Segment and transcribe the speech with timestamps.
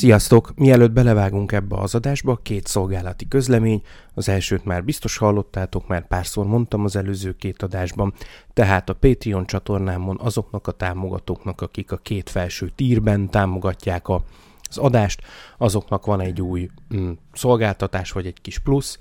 [0.00, 0.52] Sziasztok!
[0.54, 3.82] Mielőtt belevágunk ebbe az adásba, két szolgálati közlemény.
[4.14, 8.14] Az elsőt már biztos hallottátok, már párszor mondtam az előző két adásban.
[8.52, 14.24] Tehát a Patreon csatornámon azoknak a támogatóknak, akik a két felső tírben támogatják a,
[14.62, 15.22] az adást,
[15.58, 18.98] azoknak van egy új mm, szolgáltatás, vagy egy kis plusz,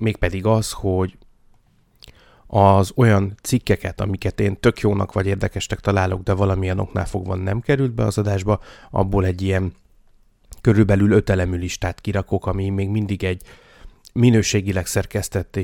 [0.00, 1.18] mégpedig az, hogy
[2.46, 7.60] az olyan cikkeket, amiket én tök jónak vagy érdekesnek találok, de valamilyen oknál fogva nem
[7.60, 9.72] került be az adásba, abból egy ilyen
[10.64, 13.42] körülbelül öt elemű listát kirakok, ami még mindig egy
[14.12, 15.58] minőségileg szerkesztett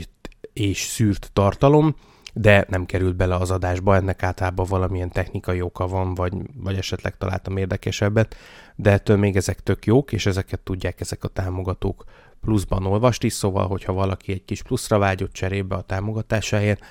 [0.52, 1.94] és szűrt tartalom,
[2.34, 7.16] de nem került bele az adásba, ennek általában valamilyen technikai oka van, vagy, vagy esetleg
[7.16, 8.36] találtam érdekesebbet,
[8.76, 12.04] de ettől még ezek tök jók, és ezeket tudják ezek a támogatók
[12.40, 16.84] pluszban olvasni, szóval, hogyha valaki egy kis pluszra vágyott cserébe a támogatásáért,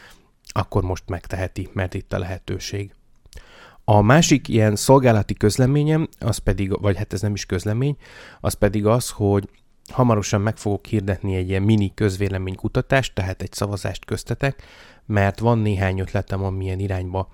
[0.47, 2.93] akkor most megteheti, mert itt a lehetőség.
[3.91, 7.97] A másik ilyen szolgálati közleményem, az pedig, vagy hát ez nem is közlemény,
[8.39, 9.49] az pedig az, hogy
[9.91, 14.63] hamarosan meg fogok hirdetni egy ilyen mini közvéleménykutatást, tehát egy szavazást köztetek,
[15.05, 17.29] mert van néhány ötletem, amilyen irányba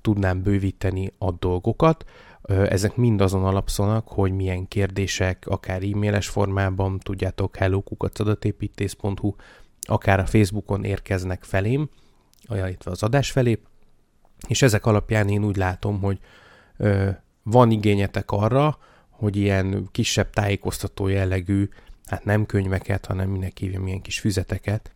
[0.00, 2.04] tudnám bővíteni a dolgokat.
[2.48, 9.34] Ezek mind azon alapszanak, hogy milyen kérdések, akár e-mailes formában, tudjátok, hellokukacadatépítész.hu,
[9.80, 11.88] akár a Facebookon érkeznek felém,
[12.48, 13.58] illetve az adás felé,
[14.48, 16.18] és ezek alapján én úgy látom, hogy
[16.76, 17.08] ö,
[17.42, 18.78] van igényetek arra,
[19.10, 21.68] hogy ilyen kisebb tájékoztató jellegű,
[22.06, 24.92] hát nem könyveket, hanem minek hívjam ilyen kis füzeteket,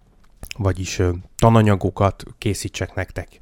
[0.56, 3.38] vagyis ö, tananyagokat készítsek nektek.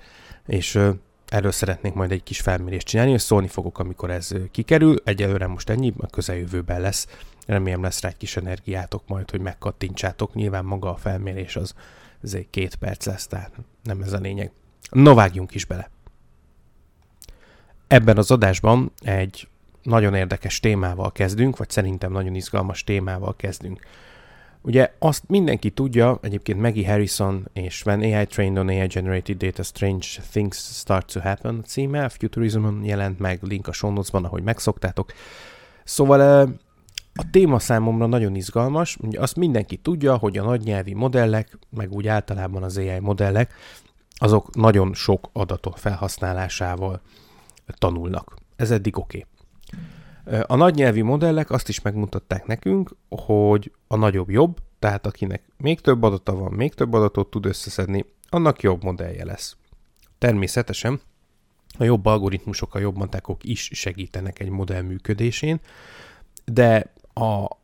[0.46, 0.90] És ö,
[1.28, 4.96] erről szeretnék majd egy kis felmérést csinálni, és szólni fogok, amikor ez kikerül.
[5.04, 7.06] Egyelőre most ennyi, a közeljövőben lesz.
[7.46, 10.34] Remélem lesz rá egy kis energiátok majd, hogy megkattintsátok.
[10.34, 11.74] Nyilván maga a felmérés az,
[12.22, 13.52] az egy két perc lesz, tehát
[13.82, 14.50] nem ez a lényeg.
[14.90, 15.90] No, vágjunk is bele.
[17.88, 19.48] Ebben az adásban egy
[19.82, 23.80] nagyon érdekes témával kezdünk, vagy szerintem nagyon izgalmas témával kezdünk.
[24.62, 29.62] Ugye azt mindenki tudja, egyébként Maggie Harrison és When AI Trained on AI Generated Data
[29.62, 35.12] Strange Things Start to Happen címe, Futurismon jelent meg, link a show ahogy megszoktátok.
[35.84, 36.20] Szóval
[37.14, 42.06] a téma számomra nagyon izgalmas, ugye azt mindenki tudja, hogy a nagynyelvi modellek, meg úgy
[42.06, 43.54] általában az AI modellek,
[44.18, 47.00] azok nagyon sok adatok felhasználásával
[47.72, 48.34] tanulnak.
[48.56, 49.26] Ez eddig oké.
[50.26, 50.40] Okay.
[50.46, 56.02] A nagynyelvi modellek azt is megmutatták nekünk, hogy a nagyobb jobb, tehát akinek még több
[56.02, 59.56] adata van, még több adatot tud összeszedni, annak jobb modellje lesz.
[60.18, 61.00] Természetesen
[61.78, 65.60] a jobb algoritmusok, a jobb matekok is segítenek egy modell működésén,
[66.44, 67.56] de a,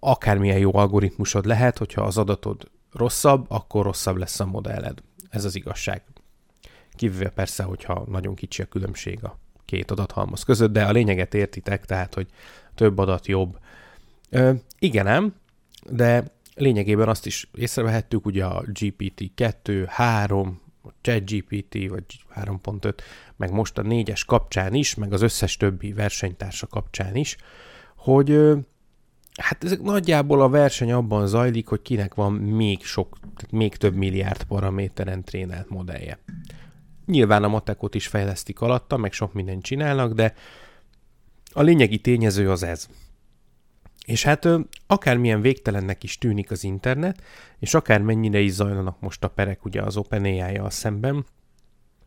[0.00, 5.02] akármilyen jó algoritmusod lehet, hogyha az adatod rosszabb, akkor rosszabb lesz a modelled.
[5.30, 6.02] Ez az igazság.
[6.96, 11.84] Kivéve persze, hogyha nagyon kicsi a különbség a két adathalmaz között, de a lényeget értitek,
[11.84, 12.26] tehát, hogy
[12.74, 13.58] több adat jobb.
[14.30, 15.34] Ö, igen, nem,
[15.90, 22.04] de lényegében azt is észrevehettük, ugye a GPT-2, 3, a ChatGPT, vagy
[22.34, 22.94] 3.5,
[23.36, 27.36] meg most a 4-es kapcsán is, meg az összes többi versenytársa kapcsán is,
[27.96, 28.38] hogy
[29.36, 33.94] hát ezek nagyjából a verseny abban zajlik, hogy kinek van még sok, tehát még több
[33.94, 36.18] milliárd paraméteren trénált modellje.
[37.06, 40.34] Nyilván a matekot is fejlesztik alatta, meg sok mindent csinálnak, de
[41.52, 42.88] a lényegi tényező az ez.
[44.06, 44.48] És hát
[44.86, 47.22] akármilyen végtelennek is tűnik az internet,
[47.58, 51.26] és akár mennyire is zajlanak most a perek ugye az OpenAI-jal szemben,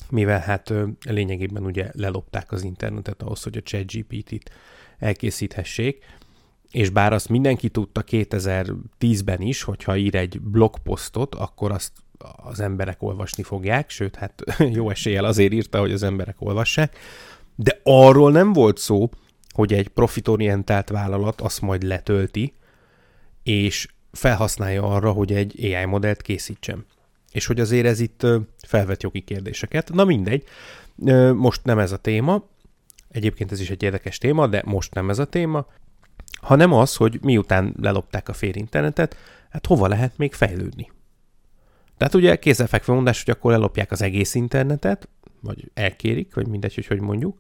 [0.09, 0.73] mivel hát
[1.05, 4.51] lényegében ugye lelopták az internetet ahhoz, hogy a ChatGPT-t
[4.97, 6.05] elkészíthessék,
[6.71, 11.91] és bár azt mindenki tudta 2010-ben is, hogyha ír egy blogposztot, akkor azt
[12.35, 14.43] az emberek olvasni fogják, sőt, hát
[14.77, 16.97] jó eséllyel azért írta, hogy az emberek olvassák,
[17.55, 19.09] de arról nem volt szó,
[19.53, 22.53] hogy egy profitorientált vállalat azt majd letölti,
[23.43, 26.85] és felhasználja arra, hogy egy AI modellt készítsen.
[27.31, 28.25] És hogy azért ez itt
[28.67, 29.93] felvet jogi kérdéseket.
[29.93, 30.43] Na mindegy,
[31.33, 32.43] most nem ez a téma,
[33.09, 35.67] egyébként ez is egy érdekes téma, de most nem ez a téma,
[36.41, 39.15] hanem az, hogy miután lelopták a fél internetet,
[39.49, 40.91] hát hova lehet még fejlődni.
[41.97, 45.09] Tehát ugye kézzelfekvő mondás, hogy akkor ellopják az egész internetet,
[45.41, 47.37] vagy elkérik, vagy mindegy, hogy hogy mondjuk.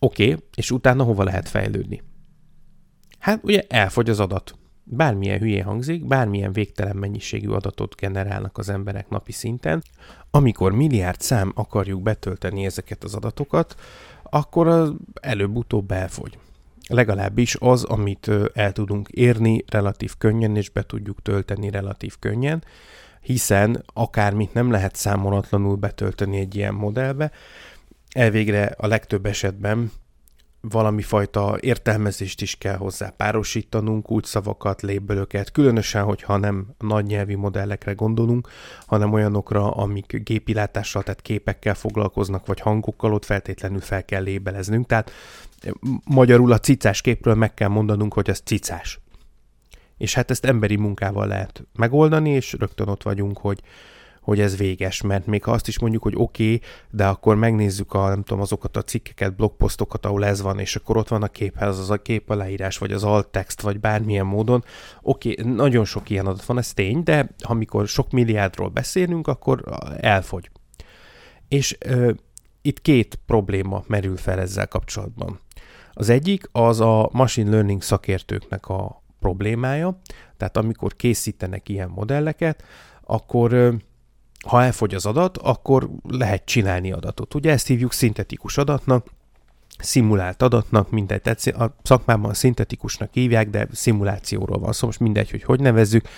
[0.00, 2.02] Oké, okay, és utána hova lehet fejlődni?
[3.18, 4.56] Hát ugye elfogy az adat.
[4.84, 9.82] Bármilyen hülyé hangzik, bármilyen végtelen mennyiségű adatot generálnak az emberek napi szinten,
[10.30, 13.74] amikor milliárd szám akarjuk betölteni ezeket az adatokat,
[14.22, 16.38] akkor az előbb-utóbb elfogy.
[16.88, 22.64] Legalábbis az, amit el tudunk érni relatív könnyen, és be tudjuk tölteni relatív könnyen,
[23.22, 27.30] hiszen akármit nem lehet számolatlanul betölteni egy ilyen modellbe,
[28.12, 29.92] elvégre a legtöbb esetben
[30.68, 37.34] valami fajta értelmezést is kell hozzá párosítanunk, úgy szavakat, lébölöket, különösen, hogyha nem nagy nyelvi
[37.34, 38.48] modellekre gondolunk,
[38.86, 44.86] hanem olyanokra, amik gépilátással, tehát képekkel foglalkoznak, vagy hangokkal, ott feltétlenül fel kell lébeleznünk.
[44.86, 45.12] Tehát
[46.04, 49.00] magyarul a cicás képről meg kell mondanunk, hogy az cicás.
[50.02, 53.60] És hát ezt emberi munkával lehet megoldani, és rögtön ott vagyunk, hogy,
[54.20, 56.60] hogy ez véges, mert még ha azt is mondjuk, hogy oké, okay,
[56.90, 60.96] de akkor megnézzük a, nem tudom, azokat a cikkeket, blogposztokat, ahol ez van, és akkor
[60.96, 64.26] ott van a képhez az a kép a leírás, vagy az alt text, vagy bármilyen
[64.26, 64.64] módon.
[65.02, 69.62] Oké, okay, nagyon sok ilyen adat van, ez tény, de amikor sok milliárdról beszélünk, akkor
[70.00, 70.50] elfogy.
[71.48, 72.12] És ö,
[72.62, 75.40] itt két probléma merül fel ezzel kapcsolatban.
[75.92, 80.00] Az egyik az a machine learning szakértőknek a problémája,
[80.36, 82.64] tehát amikor készítenek ilyen modelleket,
[83.04, 83.74] akkor
[84.46, 87.34] ha elfogy az adat, akkor lehet csinálni adatot.
[87.34, 89.06] Ugye ezt hívjuk szintetikus adatnak,
[89.78, 95.30] szimulált adatnak, mindegy, tehát a szakmában szintetikusnak hívják, de szimulációról van szó, szóval most mindegy,
[95.30, 96.08] hogy hogy nevezzük,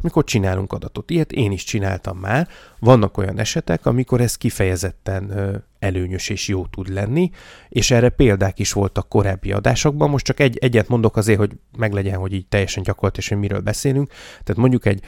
[0.00, 1.10] amikor csinálunk adatot.
[1.10, 2.48] Ilyet én is csináltam már.
[2.78, 7.30] Vannak olyan esetek, amikor ez kifejezetten előnyös és jó tud lenni,
[7.68, 10.10] és erre példák is voltak korábbi adásokban.
[10.10, 14.08] Most csak egy, egyet mondok azért, hogy meglegyen, hogy így teljesen gyakorlatilag, hogy miről beszélünk.
[14.44, 15.02] Tehát mondjuk egy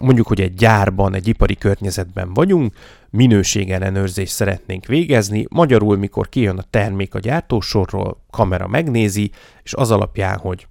[0.00, 2.74] mondjuk, hogy egy gyárban, egy ipari környezetben vagyunk,
[3.10, 9.30] minőségellenőrzést szeretnénk végezni, magyarul, mikor kijön a termék a gyártósorról, kamera megnézi,
[9.62, 10.66] és az alapján, hogy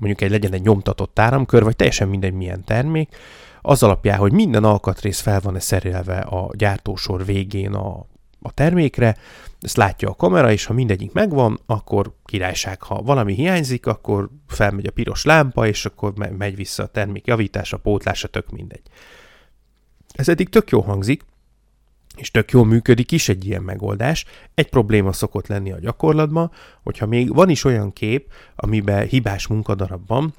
[0.00, 3.16] mondjuk egy legyen egy nyomtatott áramkör, vagy teljesen mindegy milyen termék,
[3.60, 8.06] az alapján, hogy minden alkatrész fel van-e szerelve a gyártósor végén a,
[8.42, 9.16] a termékre,
[9.60, 12.82] ezt látja a kamera, és ha mindegyik megvan, akkor királyság.
[12.82, 17.76] Ha valami hiányzik, akkor felmegy a piros lámpa, és akkor megy vissza a termék javítása,
[17.76, 18.82] pótlása, tök mindegy.
[20.14, 21.22] Ez eddig tök jó hangzik,
[22.16, 24.24] és tök jól működik is egy ilyen megoldás.
[24.54, 26.50] Egy probléma szokott lenni a gyakorlatban,
[26.82, 30.34] hogyha még van is olyan kép, amiben hibás munkadarab van,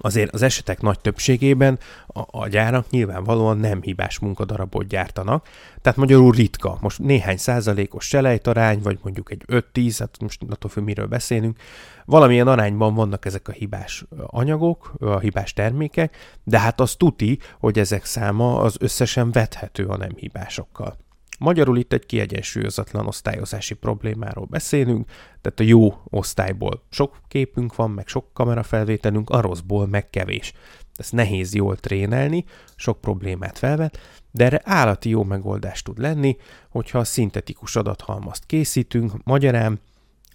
[0.00, 5.48] azért az esetek nagy többségében a, a gyárak nyilvánvalóan nem hibás munkadarabot gyártanak,
[5.80, 6.78] tehát magyarul ritka.
[6.80, 11.58] Most néhány százalékos selejtarány, vagy mondjuk egy 5-10, hát most attól függ, miről beszélünk,
[12.04, 17.78] valamilyen arányban vannak ezek a hibás anyagok, a hibás termékek, de hát az tuti, hogy
[17.78, 20.96] ezek száma az összesen vethető a nem hibásokkal.
[21.38, 28.08] Magyarul itt egy kiegyensúlyozatlan osztályozási problémáról beszélünk, tehát a jó osztályból sok képünk van, meg
[28.08, 30.52] sok kamerafelvételünk, a rosszból meg kevés.
[30.96, 32.44] Ezt nehéz jól trénelni,
[32.76, 33.98] sok problémát felvet,
[34.30, 36.36] de erre állati jó megoldás tud lenni,
[36.68, 39.80] hogyha szintetikus adathalmazt készítünk, magyarán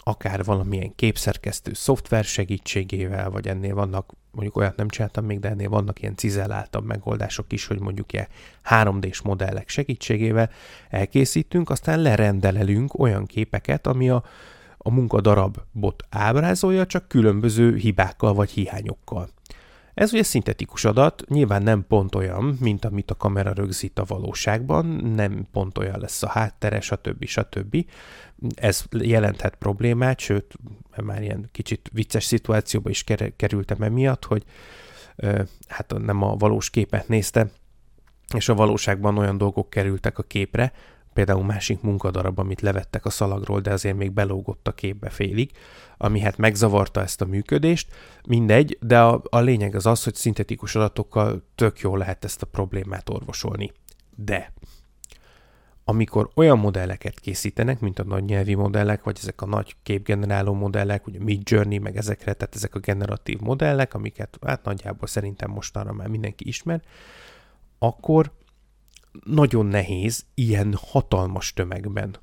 [0.07, 5.69] akár valamilyen képszerkesztő szoftver segítségével, vagy ennél vannak, mondjuk olyat nem csináltam még, de ennél
[5.69, 8.27] vannak ilyen cizelláltabb megoldások is, hogy mondjuk ilyen
[8.69, 10.49] 3D-s modellek segítségével
[10.89, 14.23] elkészítünk, aztán lerendelelünk olyan képeket, ami a,
[14.77, 19.29] a munkadarabot ábrázolja, csak különböző hibákkal vagy hiányokkal.
[19.97, 24.85] Ez ugye szintetikus adat, nyilván nem pont olyan, mint amit a kamera rögzít a valóságban,
[25.15, 27.25] nem pont olyan lesz a háttere, stb.
[27.25, 27.85] stb.
[28.55, 30.55] Ez jelenthet problémát, sőt,
[31.03, 33.03] már ilyen kicsit vicces szituációba is
[33.35, 34.43] kerültem emiatt, hogy
[35.67, 37.49] hát nem a valós képet nézte,
[38.33, 40.73] és a valóságban olyan dolgok kerültek a képre,
[41.17, 45.51] például másik munkadarab, amit levettek a szalagról, de azért még belógott a képbe félig,
[45.97, 47.93] ami hát megzavarta ezt a működést.
[48.27, 52.45] Mindegy, de a, a lényeg az az, hogy szintetikus adatokkal tök jól lehet ezt a
[52.45, 53.71] problémát orvosolni.
[54.15, 54.53] De
[55.83, 61.07] amikor olyan modelleket készítenek, mint a nagy nyelvi modellek, vagy ezek a nagy képgeneráló modellek,
[61.07, 65.93] ugye Mid Journey, meg ezekre, tehát ezek a generatív modellek, amiket hát nagyjából szerintem mostanra
[65.93, 66.81] már mindenki ismer,
[67.79, 68.31] akkor
[69.23, 72.15] nagyon nehéz ilyen hatalmas tömegben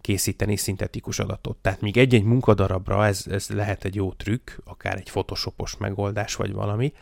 [0.00, 1.56] készíteni szintetikus adatot.
[1.56, 6.52] Tehát míg egy-egy munkadarabra ez, ez lehet egy jó trükk, akár egy photoshopos megoldás vagy
[6.52, 6.92] valami,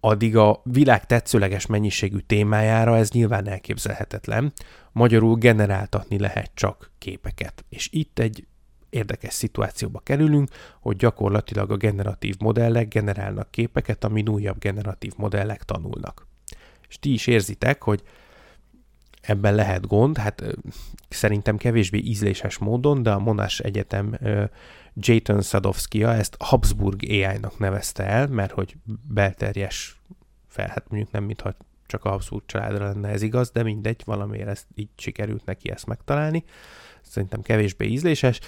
[0.00, 4.52] addig a világ tetszőleges mennyiségű témájára ez nyilván elképzelhetetlen.
[4.92, 7.64] Magyarul generáltatni lehet csak képeket.
[7.68, 8.46] És itt egy
[8.90, 10.48] érdekes szituációba kerülünk,
[10.80, 16.26] hogy gyakorlatilag a generatív modellek generálnak képeket, ami újabb generatív modellek tanulnak.
[16.88, 18.02] És ti is érzitek, hogy
[19.26, 20.42] ebben lehet gond, hát
[21.08, 24.18] szerintem kevésbé ízléses módon, de a Monash Egyetem
[24.94, 28.76] Jayton Sadowski-a ezt Habsburg AI-nak nevezte el, mert hogy
[29.08, 30.00] belterjes
[30.48, 34.48] fel, hát mondjuk nem mintha csak a Habsburg családra lenne ez igaz, de mindegy, valamiért
[34.48, 36.44] ezt így sikerült neki ezt megtalálni.
[37.02, 38.40] Szerintem kevésbé ízléses,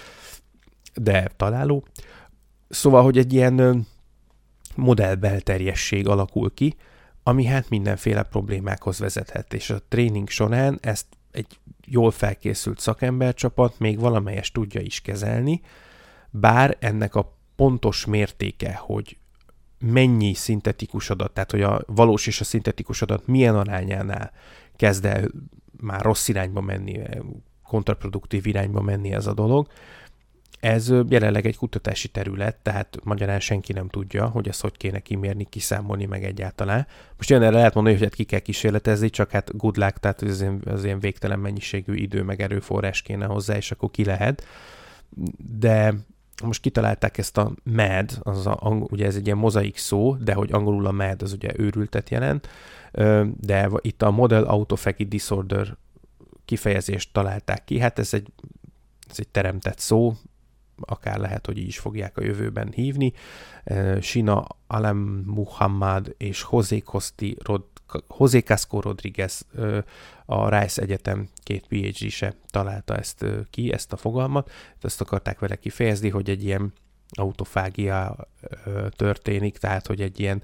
[0.93, 1.85] de találó.
[2.69, 3.87] Szóval, hogy egy ilyen
[4.75, 6.75] modellbelterjesség alakul ki,
[7.27, 13.99] ami hát mindenféle problémákhoz vezethet, és a tréning során ezt egy jól felkészült szakembercsapat még
[13.99, 15.61] valamelyes tudja is kezelni,
[16.29, 19.17] bár ennek a pontos mértéke, hogy
[19.79, 24.31] mennyi szintetikus adat, tehát hogy a valós és a szintetikus adat milyen arányánál
[24.75, 25.27] kezd el
[25.81, 26.99] már rossz irányba menni,
[27.63, 29.67] kontraproduktív irányba menni ez a dolog,
[30.67, 35.45] ez jelenleg egy kutatási terület, tehát magyarán senki nem tudja, hogy ezt hogy kéne kimérni,
[35.49, 36.87] kiszámolni meg egyáltalán.
[37.17, 40.21] Most ilyen erre lehet mondani, hogy hát ki kell kísérletezni, csak hát good luck, tehát
[40.21, 44.45] az ilyen, az ilyen végtelen mennyiségű idő meg erőforrás kéne hozzá, és akkor ki lehet.
[45.59, 45.93] De
[46.43, 50.51] most kitalálták ezt a MAD, az a, ugye ez egy ilyen mozaik szó, de hogy
[50.51, 52.49] angolul a MAD az ugye őrültet jelent,
[53.39, 55.77] de itt a Model Autophagy Disorder
[56.45, 58.27] kifejezést találták ki, hát ez egy,
[59.09, 60.13] ez egy teremtett szó,
[60.79, 63.13] akár lehet, hogy így is fogják a jövőben hívni.
[64.01, 67.63] Sina Alem Muhammad és José, Costi Rod,
[68.19, 69.45] José Casco Rodriguez
[70.25, 74.51] a Rice Egyetem két PhD-se találta ezt ki, ezt a fogalmat.
[74.81, 76.73] Ezt akarták vele kifejezni, hogy egy ilyen
[77.09, 78.27] autofágia
[78.89, 80.43] történik, tehát hogy egy ilyen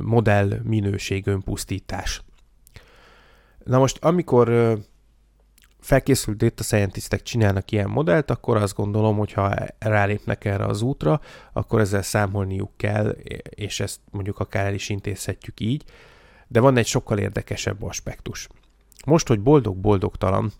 [0.00, 2.22] modell minőség önpusztítás.
[3.64, 4.78] Na most, amikor
[5.80, 11.20] felkészült data scientistek csinálnak ilyen modellt, akkor azt gondolom, hogy ha rálépnek erre az útra,
[11.52, 13.08] akkor ezzel számolniuk kell,
[13.50, 15.84] és ezt mondjuk akár el is intézhetjük így,
[16.48, 18.48] de van egy sokkal érdekesebb aspektus.
[19.06, 20.52] Most, hogy boldog-boldogtalan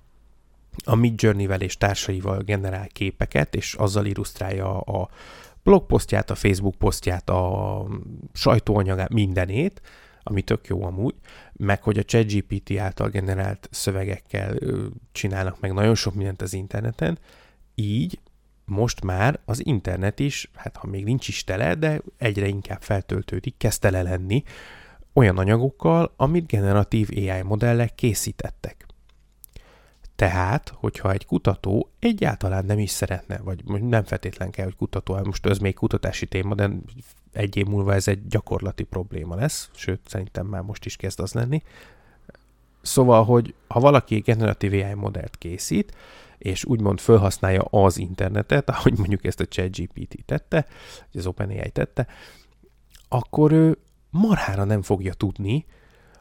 [0.85, 5.09] a Midjourney-vel és társaival generál képeket, és azzal illusztrálja a
[5.63, 7.87] blogposztját, a Facebook posztját, a
[8.33, 9.81] sajtóanyagát, mindenét,
[10.23, 11.15] ami tök jó amúgy,
[11.61, 14.55] meg hogy a ChatGPT által generált szövegekkel
[15.13, 17.19] csinálnak meg nagyon sok mindent az interneten,
[17.75, 18.19] így
[18.65, 23.55] most már az internet is, hát ha még nincs is tele, de egyre inkább feltöltődik,
[23.57, 24.43] kezd tele lenni
[25.13, 28.87] olyan anyagokkal, amit generatív AI modellek készítettek.
[30.17, 35.27] Tehát, hogyha egy kutató egyáltalán nem is szeretne, vagy nem feltétlen kell, hogy kutató, hát
[35.27, 36.71] most ez még kutatási téma, de
[37.33, 41.33] egy év múlva ez egy gyakorlati probléma lesz, sőt, szerintem már most is kezd az
[41.33, 41.63] lenni.
[42.83, 45.95] Szóval, hogy ha valaki generatív AI modellt készít,
[46.39, 50.67] és úgymond felhasználja az internetet, ahogy mondjuk ezt a ChatGPT tette,
[51.13, 52.07] vagy az OpenAI tette,
[53.09, 53.79] akkor ő
[54.11, 55.67] marhára nem fogja tudni,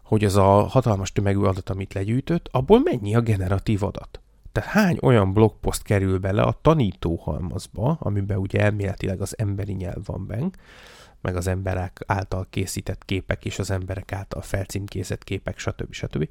[0.03, 4.19] hogy az a hatalmas tömegű adat, amit legyűjtött, abból mennyi a generatív adat.
[4.59, 10.27] Tehát hány olyan blogpost kerül bele a tanítóhalmazba, amiben ugye elméletileg az emberi nyelv van
[10.27, 10.49] benne,
[11.21, 15.93] meg az emberek által készített képek és az emberek által felcímkézett képek, stb.
[15.93, 16.29] stb.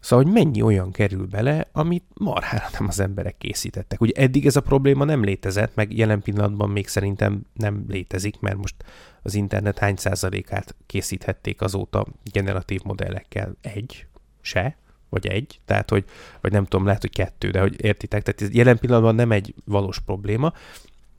[0.00, 4.00] Szóval, hogy mennyi olyan kerül bele, amit marhára nem az emberek készítettek.
[4.00, 8.56] Ugye eddig ez a probléma nem létezett, meg jelen pillanatban még szerintem nem létezik, mert
[8.56, 8.74] most
[9.22, 13.56] az internet hány százalékát készíthették azóta generatív modellekkel?
[13.60, 14.06] Egy?
[14.40, 14.76] Se?
[15.08, 15.60] Vagy egy?
[15.64, 16.04] Tehát, hogy,
[16.40, 19.54] vagy nem tudom, lehet, hogy kettő, de hogy értitek, tehát ez jelen pillanatban nem egy
[19.64, 20.52] valós probléma,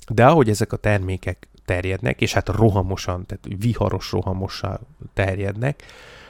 [0.08, 4.80] de ahogy ezek a termékek terjednek, és hát rohamosan, tehát viharos rohamosan
[5.14, 5.84] terjednek,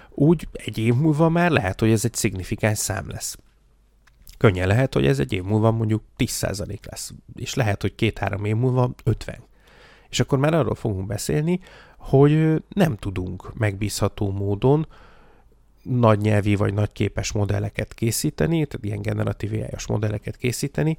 [0.10, 3.38] úgy egy év múlva már lehet, hogy ez egy szignifikáns szám lesz.
[4.38, 8.56] Könnyen lehet, hogy ez egy év múlva mondjuk 10% lesz, és lehet, hogy két-három év
[8.56, 9.36] múlva 50.
[10.10, 11.60] És akkor már arról fogunk beszélni,
[11.98, 14.88] hogy nem tudunk megbízható módon
[15.90, 20.98] nagy nyelvi vagy nagy képes modelleket készíteni, tehát ilyen generatív ai modelleket készíteni.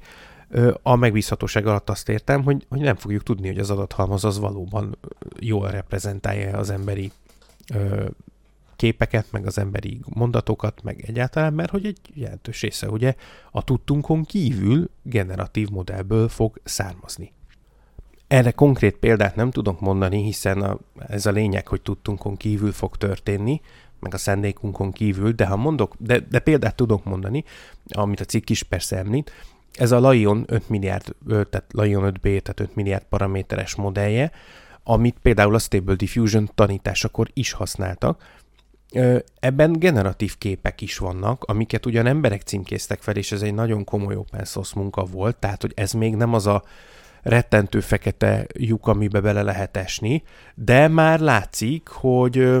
[0.81, 4.97] A megbízhatóság alatt azt értem, hogy, hogy nem fogjuk tudni, hogy az adathalmaz az valóban
[5.39, 7.11] jól reprezentálja az emberi
[8.75, 13.15] képeket, meg az emberi mondatokat, meg egyáltalán, mert hogy egy jelentős része ugye
[13.51, 17.31] a tudtunkon kívül generatív modellből fog származni.
[18.27, 22.97] Erre konkrét példát nem tudok mondani, hiszen a, ez a lényeg, hogy tudtunkon kívül fog
[22.97, 23.61] történni,
[24.01, 27.43] meg a szándékunkon kívül, de ha mondok, de, de példát tudok mondani,
[27.89, 29.31] amit a cikk is persze említ,
[29.73, 34.31] ez a Lion 5 milliárd, tehát Lion 5B, tehát 5 milliárd paraméteres modellje,
[34.83, 38.23] amit például a Stable Diffusion tanításakor is használtak,
[39.39, 44.15] Ebben generatív képek is vannak, amiket ugyan emberek címkéztek fel, és ez egy nagyon komoly
[44.15, 46.63] open source munka volt, tehát hogy ez még nem az a
[47.21, 50.23] rettentő fekete lyuk, amibe bele lehet esni,
[50.55, 52.57] de már látszik, hogy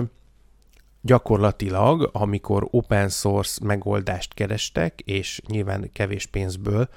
[1.01, 6.89] gyakorlatilag, amikor open source megoldást kerestek, és nyilván kevés pénzből,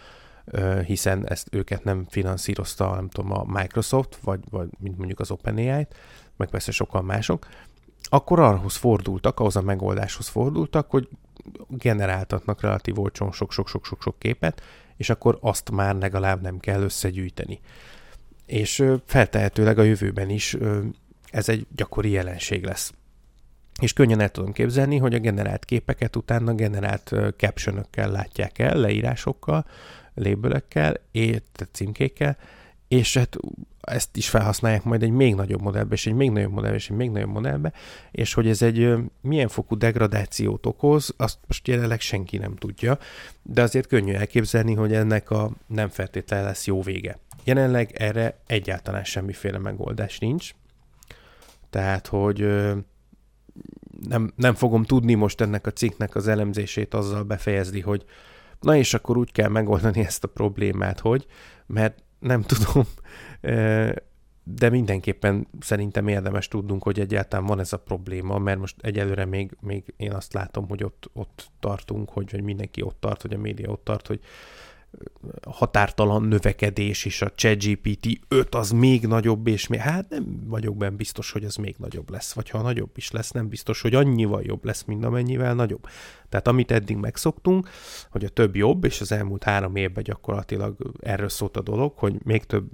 [0.87, 5.95] hiszen ezt őket nem finanszírozta, nem tudom, a Microsoft, vagy, vagy mint mondjuk az OpenAI-t,
[6.37, 7.47] meg persze sokan mások,
[8.03, 11.09] akkor arhoz fordultak, ahhoz a megoldáshoz fordultak, hogy
[11.69, 14.63] generáltatnak relatív olcsón sok-sok-sok-sok képet,
[14.97, 17.61] és akkor azt már legalább nem kell összegyűjteni.
[18.47, 20.57] És feltehetőleg a jövőben is
[21.31, 22.93] ez egy gyakori jelenség lesz.
[23.81, 29.67] És könnyen el tudom képzelni, hogy a generált képeket utána generált caption látják el, leírásokkal,
[30.15, 30.95] lébölökkel,
[31.73, 32.37] címkékkel,
[32.89, 33.37] és hát
[33.81, 36.97] ezt is felhasználják majd egy még nagyobb modellbe, és egy még nagyobb modellbe, és egy
[36.97, 37.73] még nagyobb modellbe,
[38.11, 42.99] és hogy ez egy milyen fokú degradációt okoz, azt most jelenleg senki nem tudja,
[43.43, 47.19] de azért könnyű elképzelni, hogy ennek a nem feltétlenül lesz jó vége.
[47.45, 50.51] Jelenleg erre egyáltalán semmiféle megoldás nincs,
[51.71, 52.47] tehát, hogy
[54.09, 58.05] nem, nem fogom tudni most ennek a cikknek az elemzését azzal befejezni, hogy
[58.61, 61.27] na és akkor úgy kell megoldani ezt a problémát, hogy,
[61.67, 62.85] mert nem tudom,
[64.45, 69.57] de mindenképpen szerintem érdemes tudnunk, hogy egyáltalán van ez a probléma, mert most egyelőre még,
[69.61, 73.39] még én azt látom, hogy ott, ott tartunk, hogy, hogy mindenki ott tart, hogy a
[73.39, 74.21] média ott tart, hogy
[75.49, 80.97] határtalan növekedés, és a ChatGPT 5 az még nagyobb, és még, hát nem vagyok benne
[80.97, 84.43] biztos, hogy az még nagyobb lesz, vagy ha nagyobb is lesz, nem biztos, hogy annyival
[84.43, 85.87] jobb lesz, mint amennyivel nagyobb.
[86.29, 87.69] Tehát amit eddig megszoktunk,
[88.11, 92.15] hogy a több jobb, és az elmúlt három évben gyakorlatilag erről szólt a dolog, hogy
[92.25, 92.71] még több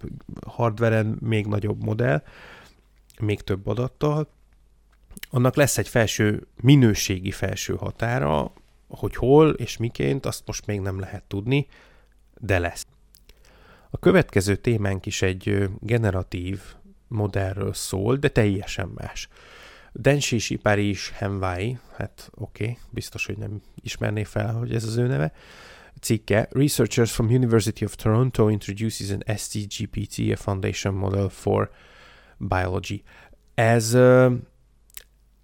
[0.47, 2.23] hardveren, még nagyobb modell,
[3.21, 4.29] még több adattal,
[5.31, 8.53] annak lesz egy felső, minőségi felső határa,
[8.89, 11.67] hogy hol és miként, azt most még nem lehet tudni,
[12.41, 12.87] de lesz.
[13.91, 16.61] A következő témánk is egy generatív
[17.09, 19.29] modellről szól, de teljesen más.
[19.93, 25.07] Denshi Paris Henwai, hát oké, okay, biztos, hogy nem ismerné fel, hogy ez az ő
[25.07, 25.33] neve,
[26.01, 31.71] cikke, Researchers from University of Toronto introduces an STGPT, a foundation model for
[32.39, 33.03] biology.
[33.55, 34.33] Ez uh,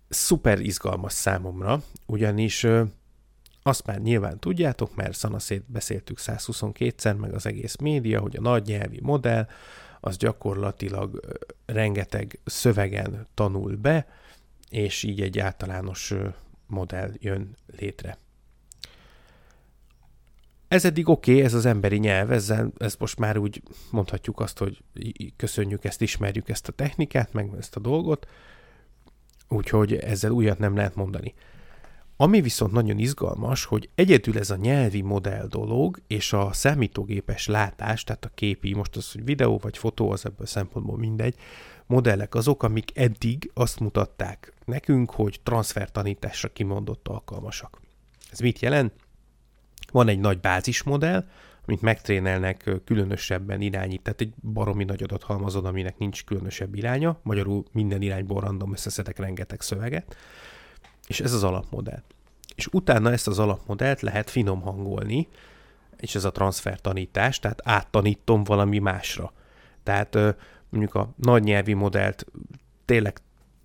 [0.08, 2.88] szuper izgalmas számomra, ugyanis uh,
[3.66, 8.66] azt már nyilván tudjátok, mert szanaszét beszéltük 122-szer, meg az egész média, hogy a nagy
[8.66, 9.48] nyelvi modell
[10.00, 14.06] az gyakorlatilag rengeteg szövegen tanul be,
[14.70, 16.14] és így egy általános
[16.66, 18.18] modell jön létre.
[20.68, 24.58] Ez eddig oké, okay, ez az emberi nyelv, ezzel, ez most már úgy mondhatjuk azt,
[24.58, 24.82] hogy
[25.36, 28.26] köszönjük ezt, ismerjük ezt a technikát, meg ezt a dolgot,
[29.48, 31.34] úgyhogy ezzel újat nem lehet mondani.
[32.18, 38.04] Ami viszont nagyon izgalmas, hogy egyedül ez a nyelvi modell dolog, és a számítógépes látás,
[38.04, 41.34] tehát a képi, most az, hogy videó vagy fotó, az ebből szempontból mindegy,
[41.86, 47.80] modellek azok, amik eddig azt mutatták nekünk, hogy transfertanításra kimondott alkalmasak.
[48.30, 48.92] Ez mit jelent?
[49.92, 51.28] Van egy nagy bázismodell,
[51.66, 58.02] amit megtrénelnek különösebben irányít, tehát egy baromi nagy adathalmazod, aminek nincs különösebb iránya, magyarul minden
[58.02, 60.16] irányból random összeszedek rengeteg szöveget,
[61.06, 62.02] és ez az alapmodell.
[62.54, 65.28] És utána ezt az alapmodellt lehet finom hangolni,
[65.96, 69.32] és ez a transfer tanítás, tehát áttanítom valami másra.
[69.82, 70.18] Tehát
[70.68, 72.26] mondjuk a nagy nyelvi modellt
[72.84, 73.18] tényleg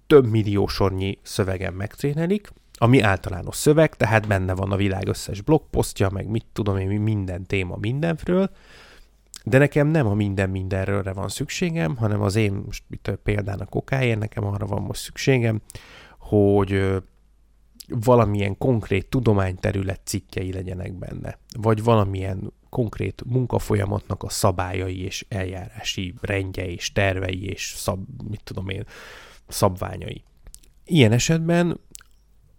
[0.08, 6.10] több millió sornyi szövegen megtrénelik, ami általános szöveg, tehát benne van a világ összes blogposztja,
[6.10, 8.49] meg mit tudom én, minden téma mindenfről,
[9.43, 14.19] de nekem nem a minden mindenről van szükségem, hanem az én, most itt példának okáért,
[14.19, 15.62] nekem arra van most szükségem,
[16.19, 17.01] hogy
[17.88, 26.67] valamilyen konkrét tudományterület cikkei legyenek benne, vagy valamilyen konkrét munkafolyamatnak a szabályai és eljárási rendje
[26.67, 28.86] és tervei és szab, mit tudom én,
[29.48, 30.24] szabványai.
[30.86, 31.80] Ilyen esetben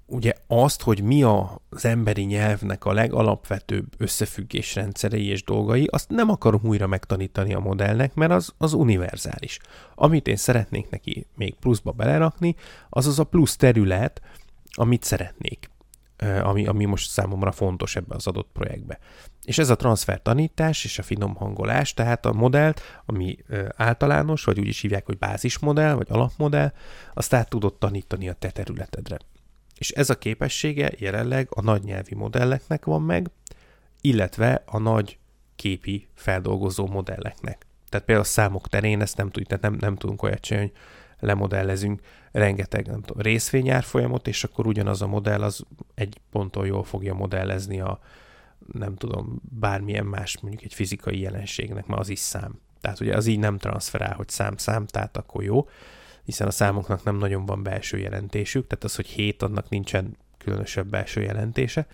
[0.07, 6.61] ugye azt, hogy mi az emberi nyelvnek a legalapvetőbb összefüggésrendszerei és dolgai, azt nem akarom
[6.65, 9.59] újra megtanítani a modellnek, mert az, az univerzális.
[9.95, 12.55] Amit én szeretnék neki még pluszba belerakni,
[12.89, 14.21] az az a plusz terület,
[14.73, 15.71] amit szeretnék,
[16.43, 18.99] ami, ami most számomra fontos ebbe az adott projektbe.
[19.45, 23.37] És ez a transfer tanítás és a finom hangolás, tehát a modellt, ami
[23.77, 26.73] általános, vagy úgy is hívják, hogy bázismodell, vagy alapmodell,
[27.15, 29.17] azt át tudod tanítani a te területedre.
[29.79, 33.31] És ez a képessége jelenleg a nagy nyelvi modelleknek van meg,
[34.01, 35.19] illetve a nagy
[35.57, 37.67] képi feldolgozó modelleknek.
[37.89, 40.81] Tehát például a számok terén ezt nem tudjuk, tehát nem, nem tudunk olyat csinálni, hogy
[41.23, 42.01] lemodellezünk
[42.33, 47.81] rengeteg nem tudom, részvényárfolyamot, és akkor ugyanaz a modell az egy ponton jól fogja modellezni
[47.81, 48.01] a
[48.73, 52.59] nem tudom, bármilyen más, mondjuk egy fizikai jelenségnek, mert az is szám.
[52.81, 55.69] Tehát ugye az így nem transferál, hogy szám-szám, tehát akkor jó,
[56.25, 60.87] hiszen a számoknak nem nagyon van belső jelentésük, tehát az, hogy hét, annak nincsen különösebb
[60.87, 61.87] belső jelentése,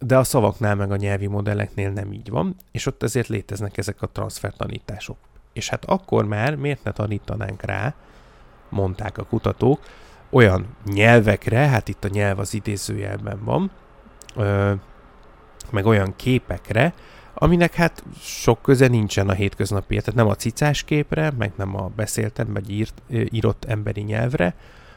[0.00, 4.02] de a szavaknál meg a nyelvi modelleknél nem így van, és ott ezért léteznek ezek
[4.02, 5.16] a transfer tanítások.
[5.52, 7.94] És hát akkor már miért ne tanítanánk rá,
[8.70, 9.80] mondták a kutatók,
[10.30, 13.70] olyan nyelvekre, hát itt a nyelv az idézőjelben van,
[14.36, 14.72] ö,
[15.70, 16.94] meg olyan képekre,
[17.34, 21.90] aminek hát sok köze nincsen a hétköznapi, tehát nem a cicás képre, meg nem a
[21.96, 24.54] beszéltem, vagy írt, írott emberi nyelvre,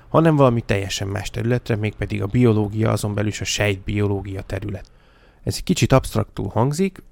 [0.09, 4.91] hanem valami teljesen más területre, mégpedig a biológia, azon belül is a sejtbiológia terület.
[5.43, 7.03] Ez egy kicsit absztraktul hangzik,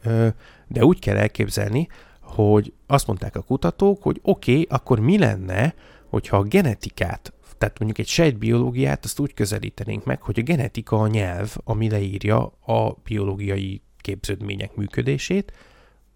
[0.68, 1.88] de úgy kell elképzelni,
[2.22, 5.74] hogy azt mondták a kutatók, hogy oké, okay, akkor mi lenne,
[6.12, 11.08] hogyha a genetikát, tehát mondjuk egy sejtbiológiát, azt úgy közelítenénk meg, hogy a genetika a
[11.08, 15.54] nyelv, ami leírja a biológiai képződmények működését,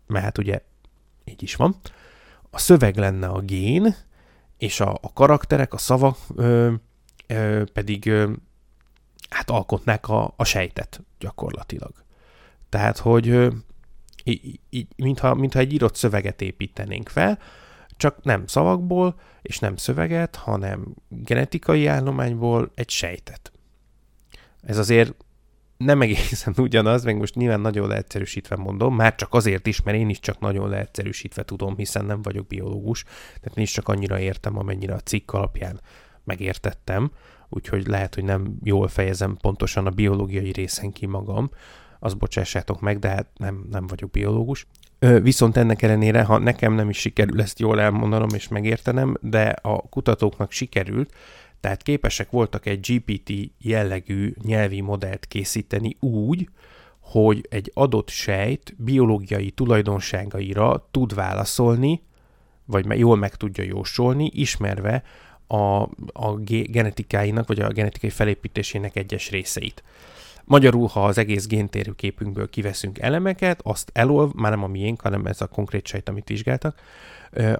[0.07, 0.61] mert hát ugye
[1.23, 1.75] így is van.
[2.49, 3.95] A szöveg lenne a gén,
[4.57, 6.73] és a, a karakterek, a szavak ö,
[7.27, 8.31] ö, pedig ö,
[9.29, 11.93] hát alkotnák a, a sejtet gyakorlatilag.
[12.69, 13.49] Tehát, hogy ö,
[14.23, 17.39] így, így, mintha, mintha egy írott szöveget építenénk fel,
[17.97, 23.51] csak nem szavakból, és nem szöveget, hanem genetikai állományból egy sejtet.
[24.61, 25.13] Ez azért
[25.77, 30.09] nem egészen ugyanaz, meg most nyilván nagyon leegyszerűsítve mondom, már csak azért is, mert én
[30.09, 34.57] is csak nagyon leegyszerűsítve tudom, hiszen nem vagyok biológus, tehát én is csak annyira értem,
[34.57, 35.81] amennyire a cikk alapján
[36.23, 37.11] megértettem,
[37.49, 41.49] úgyhogy lehet, hogy nem jól fejezem pontosan a biológiai részen ki magam,
[41.99, 44.67] azt bocsássátok meg, de hát nem, nem vagyok biológus.
[45.21, 49.89] Viszont ennek ellenére, ha nekem nem is sikerül ezt jól elmondanom és megértenem, de a
[49.89, 51.13] kutatóknak sikerült,
[51.59, 56.49] tehát képesek voltak egy GPT jellegű nyelvi modellt készíteni úgy,
[56.99, 62.01] hogy egy adott sejt biológiai tulajdonságaira tud válaszolni,
[62.65, 65.03] vagy jól meg tudja jósolni, ismerve
[65.47, 65.81] a,
[66.13, 69.83] a genetikáinak, vagy a genetikai felépítésének egyes részeit.
[70.45, 75.41] Magyarul, ha az egész géntérőképünkből kiveszünk elemeket, azt elolv, már nem a miénk, hanem ez
[75.41, 76.81] a konkrét sejt, amit vizsgáltak,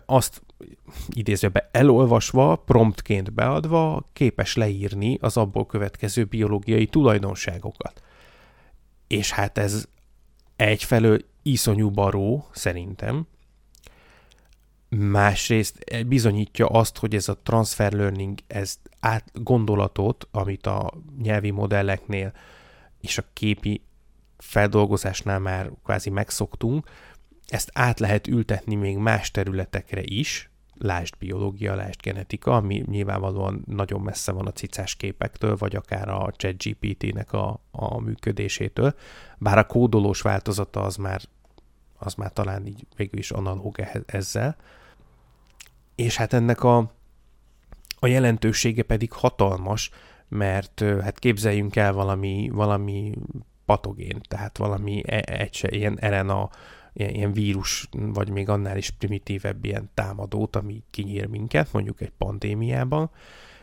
[0.05, 0.41] azt
[1.09, 8.03] idézőbe elolvasva, promptként beadva képes leírni az abból következő biológiai tulajdonságokat.
[9.07, 9.85] És hát ez
[10.55, 13.27] egyfelől iszonyú baró, szerintem,
[14.89, 22.33] másrészt bizonyítja azt, hogy ez a transfer learning, ez át gondolatot, amit a nyelvi modelleknél
[23.05, 23.81] és a képi
[24.37, 26.89] feldolgozásnál már kvázi megszoktunk,
[27.47, 34.01] ezt át lehet ültetni még más területekre is, lásd biológia, lásd genetika, ami nyilvánvalóan nagyon
[34.01, 38.95] messze van a cicás képektől, vagy akár a ChatGPT-nek a, a működésétől,
[39.37, 41.21] bár a kódolós változata az már,
[41.97, 44.55] az már talán így végül is analóg ezzel.
[45.95, 46.91] És hát ennek a,
[47.99, 49.91] a jelentősége pedig hatalmas,
[50.27, 53.11] mert hát képzeljünk el valami, valami
[53.65, 56.49] patogén, tehát valami e, egy, ilyen RNA,
[56.93, 63.09] ilyen vírus, vagy még annál is primitívebb ilyen támadót, ami kinyír minket, mondjuk egy pandémiában,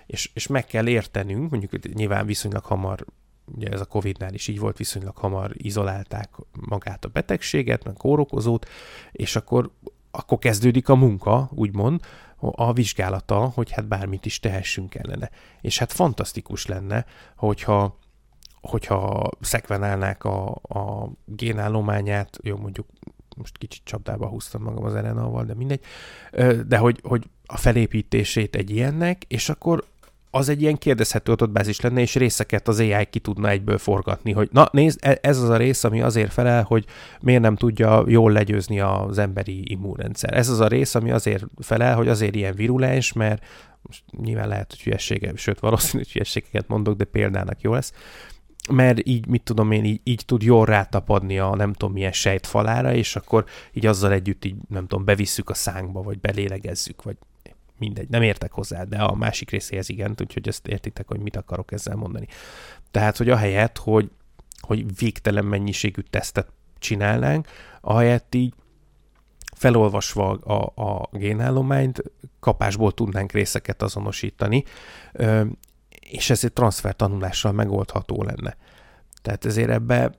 [0.07, 3.05] és, és meg kell értenünk, mondjuk nyilván viszonylag hamar,
[3.45, 6.29] ugye ez a Covid-nál is így volt, viszonylag hamar izolálták
[6.61, 8.69] magát a betegséget, meg kórokozót,
[9.13, 9.71] és akkor,
[10.11, 12.01] akkor kezdődik a munka, úgymond,
[12.51, 15.31] a vizsgálata, hogy hát bármit is tehessünk ellene.
[15.61, 17.05] És hát fantasztikus lenne,
[17.37, 18.01] hogyha
[18.61, 22.87] hogyha szekvenálnák a, a génállományát, jó mondjuk
[23.37, 25.81] most kicsit csapdába húztam magam az rna de mindegy,
[26.67, 29.85] de hogy, hogy a felépítését egy ilyennek, és akkor
[30.35, 34.49] az egy ilyen kérdezhető adatbázis lenne, és részeket az AI ki tudna egyből forgatni, hogy
[34.53, 36.85] na nézd, e, ez az a rész, ami azért felel, hogy
[37.21, 40.37] miért nem tudja jól legyőzni az emberi immunrendszer.
[40.37, 43.45] Ez az a rész, ami azért felel, hogy azért ilyen virulens, mert
[43.83, 47.93] most nyilván lehet, hogy hülyessége, sőt valószínű, hogy hülyességeket mondok, de példának jó lesz,
[48.71, 52.95] mert így, mit tudom én, így, így tud jól rátapadni a nem tudom milyen sejtfalára,
[52.95, 57.17] és akkor így azzal együtt így, nem tudom, bevisszük a szánkba, vagy belélegezzük, vagy
[57.83, 61.73] mindegy, nem értek hozzá, de a másik részéhez igen, úgyhogy ezt értitek, hogy mit akarok
[61.73, 62.27] ezzel mondani.
[62.91, 64.11] Tehát, hogy ahelyett, hogy,
[64.61, 67.49] hogy végtelen mennyiségű tesztet csinálnánk,
[67.81, 68.55] ahelyett így
[69.55, 72.03] felolvasva a, a génállományt,
[72.41, 74.65] kapásból tudnánk részeket azonosítani,
[76.01, 78.57] és ez egy transfer tanulással megoldható lenne.
[79.23, 80.13] Tehát ezért ebbe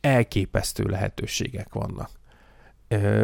[0.00, 2.19] elképesztő lehetőségek vannak.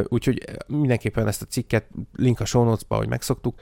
[0.05, 3.61] Úgyhogy mindenképpen ezt a cikket, link a show notes-ba, hogy megszoktuk,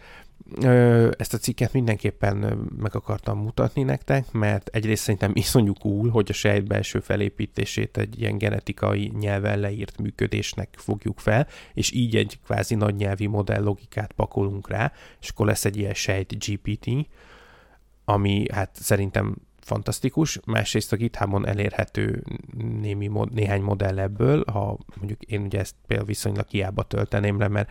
[1.19, 2.37] ezt a cikket mindenképpen
[2.79, 8.21] meg akartam mutatni nektek, mert egyrészt szerintem iszonyú cool, hogy a sejt belső felépítését egy
[8.21, 14.13] ilyen genetikai nyelven leírt működésnek fogjuk fel, és így egy kvázi nagy nyelvi modell logikát
[14.13, 17.09] pakolunk rá, és akkor lesz egy ilyen sejt GPT,
[18.05, 22.23] ami hát szerintem fantasztikus, másrészt a GitHubon elérhető
[22.81, 27.49] némi mod, néhány modell ebből, ha mondjuk én ugye ezt például viszonylag hiába tölteném le,
[27.49, 27.71] mert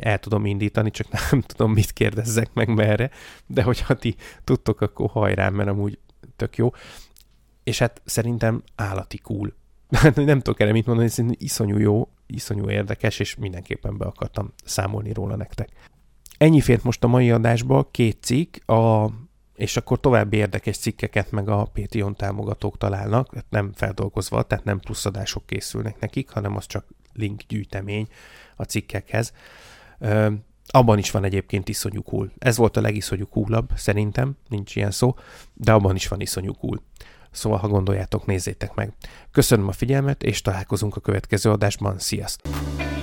[0.00, 3.10] el tudom indítani, csak nem tudom, mit kérdezzek meg merre,
[3.46, 5.98] de hogyha ti tudtok, akkor hajrá, mert amúgy
[6.36, 6.70] tök jó.
[7.64, 9.54] És hát szerintem állati cool.
[10.14, 15.12] nem tudok erre mit mondani, szerintem iszonyú jó, iszonyú érdekes, és mindenképpen be akartam számolni
[15.12, 15.68] róla nektek.
[16.38, 19.10] Ennyi fért most a mai adásba, két cikk, a
[19.54, 25.46] és akkor további érdekes cikkeket meg a Patreon támogatók találnak, nem feldolgozva, tehát nem pluszadások
[25.46, 28.08] készülnek nekik, hanem az csak link gyűjtemény
[28.56, 29.32] a cikkekhez.
[29.98, 30.32] Ö,
[30.66, 32.32] abban is van egyébként iszonyú cool.
[32.38, 35.14] Ez volt a legiszonyú coolabb, szerintem, nincs ilyen szó,
[35.54, 36.82] de abban is van iszonyú cool.
[37.30, 38.92] Szóval, ha gondoljátok, nézzétek meg.
[39.30, 41.98] Köszönöm a figyelmet, és találkozunk a következő adásban.
[41.98, 42.93] Sziasztok!